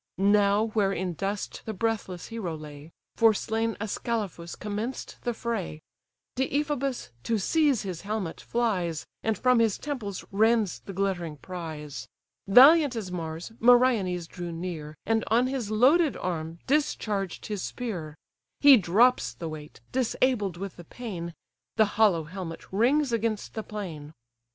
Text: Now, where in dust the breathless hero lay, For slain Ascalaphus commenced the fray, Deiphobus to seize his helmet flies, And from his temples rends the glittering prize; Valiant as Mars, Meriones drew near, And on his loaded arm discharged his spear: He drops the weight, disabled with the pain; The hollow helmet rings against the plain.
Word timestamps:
Now, 0.17 0.63
where 0.69 0.91
in 0.91 1.13
dust 1.13 1.61
the 1.65 1.73
breathless 1.75 2.29
hero 2.29 2.55
lay, 2.57 2.91
For 3.17 3.35
slain 3.35 3.77
Ascalaphus 3.79 4.55
commenced 4.55 5.17
the 5.21 5.31
fray, 5.35 5.83
Deiphobus 6.35 7.11
to 7.21 7.37
seize 7.37 7.83
his 7.83 8.01
helmet 8.01 8.41
flies, 8.41 9.05
And 9.21 9.37
from 9.37 9.59
his 9.59 9.77
temples 9.77 10.25
rends 10.31 10.79
the 10.79 10.93
glittering 10.93 11.37
prize; 11.37 12.07
Valiant 12.47 12.95
as 12.95 13.11
Mars, 13.11 13.51
Meriones 13.59 14.25
drew 14.27 14.51
near, 14.51 14.97
And 15.05 15.23
on 15.27 15.45
his 15.45 15.69
loaded 15.69 16.17
arm 16.17 16.57
discharged 16.65 17.45
his 17.45 17.61
spear: 17.61 18.17
He 18.59 18.77
drops 18.77 19.35
the 19.35 19.49
weight, 19.49 19.81
disabled 19.91 20.57
with 20.57 20.77
the 20.77 20.83
pain; 20.83 21.35
The 21.75 21.85
hollow 22.01 22.23
helmet 22.23 22.63
rings 22.73 23.13
against 23.13 23.53
the 23.53 23.61
plain. 23.61 24.15